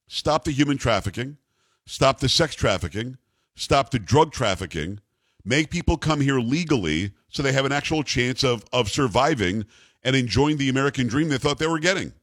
[0.08, 1.38] Stop the human trafficking,
[1.86, 3.20] stop the sex trafficking,
[3.56, 5.00] stop the drug trafficking,
[5.46, 9.66] make people come here legally so they have an actual chance of, of surviving
[10.04, 12.14] and enjoying the American dream they thought they were getting.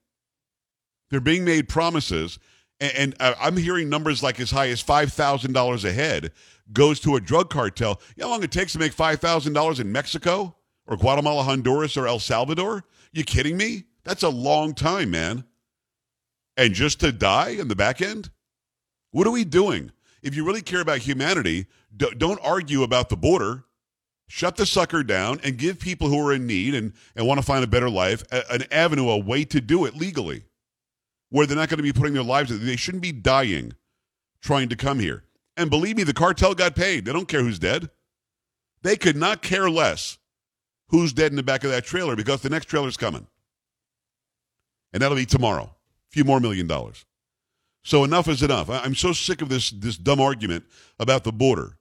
[1.10, 2.38] They're being made promises,
[2.78, 6.32] and, and I'm hearing numbers like as high as $5,000 a head
[6.72, 8.00] goes to a drug cartel.
[8.16, 10.56] You know how long it takes to make $5,000 in Mexico
[10.86, 12.84] or Guatemala, Honduras, or El Salvador?
[13.12, 13.84] You kidding me?
[14.04, 15.44] That's a long time, man.
[16.56, 18.30] And just to die in the back end?
[19.10, 19.90] What are we doing?
[20.22, 21.66] If you really care about humanity,
[21.96, 23.64] d- don't argue about the border.
[24.28, 27.46] Shut the sucker down and give people who are in need and, and want to
[27.46, 30.44] find a better life a, an avenue, a way to do it legally,
[31.30, 32.56] where they're not going to be putting their lives.
[32.56, 33.72] They shouldn't be dying
[34.40, 35.24] trying to come here.
[35.56, 37.04] And believe me, the cartel got paid.
[37.04, 37.90] They don't care who's dead.
[38.82, 40.18] They could not care less
[40.88, 43.26] who's dead in the back of that trailer because the next trailer's coming.
[44.92, 45.64] And that'll be tomorrow.
[45.64, 47.04] A few more million dollars.
[47.82, 48.68] So enough is enough.
[48.68, 50.64] I'm so sick of this this dumb argument
[50.98, 51.78] about the border.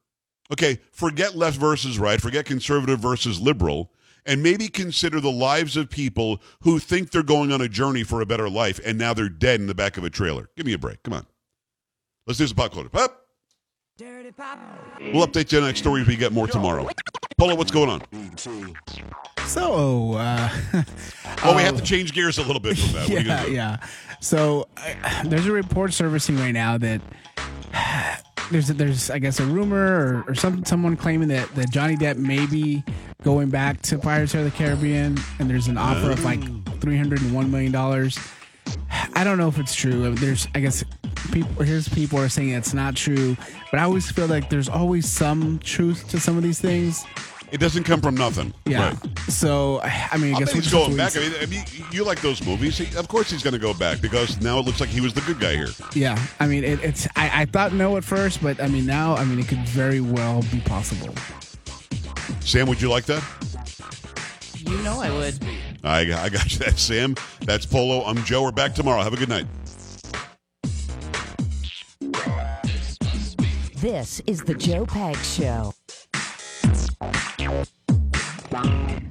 [0.51, 3.91] Okay, forget left versus right, forget conservative versus liberal,
[4.25, 8.21] and maybe consider the lives of people who think they're going on a journey for
[8.21, 10.49] a better life and now they're dead in the back of a trailer.
[10.57, 11.01] Give me a break.
[11.03, 11.25] Come on.
[12.27, 12.89] Let's do some pop culture.
[12.89, 13.15] Pop.
[13.99, 16.87] We'll update you on next story if we get more tomorrow.
[17.37, 18.37] Polo, what's going on?
[19.45, 20.49] So, uh,
[21.43, 23.09] Oh, we have to change gears a little bit from that.
[23.09, 23.53] What are you yeah, gonna do?
[23.53, 23.77] yeah.
[24.21, 27.01] So, uh, there's a report servicing right now that
[28.51, 32.17] there's there's I guess a rumor or, or some someone claiming that, that Johnny Depp
[32.17, 32.83] may be
[33.23, 36.41] going back to Pirates of the Caribbean, and there's an offer of like
[36.79, 38.17] 301 million dollars.
[39.15, 40.13] I don't know if it's true.
[40.15, 40.83] There's, I guess,
[41.31, 41.63] people.
[41.63, 43.35] Here's people are saying it's not true,
[43.71, 47.05] but I always feel like there's always some truth to some of these things.
[47.51, 48.53] It doesn't come from nothing.
[48.65, 48.89] Yeah.
[48.89, 48.97] Right.
[49.29, 51.15] So I mean, I I guess think we'll he's going back.
[51.15, 52.77] I mean, I mean, you like those movies.
[52.77, 55.13] He, of course he's going to go back because now it looks like he was
[55.13, 55.69] the good guy here.
[55.95, 56.19] Yeah.
[56.39, 57.07] I mean, it, it's.
[57.15, 60.01] I, I thought no at first, but I mean now, I mean, it could very
[60.01, 61.13] well be possible.
[62.41, 63.23] Sam, would you like that?
[64.57, 65.39] You know I would.
[65.83, 66.59] I, I got you.
[66.59, 67.15] That's Sam.
[67.41, 68.03] That's Polo.
[68.03, 68.43] I'm Joe.
[68.43, 69.01] We're back tomorrow.
[69.01, 69.47] Have a good night.
[73.75, 75.73] This is the Joe Pags Show.
[78.51, 79.08] Bye.